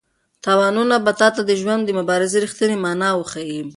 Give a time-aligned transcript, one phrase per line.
[0.43, 3.61] تاوانونه به تا ته د ژوند د مبارزې رښتینې مانا وښيي.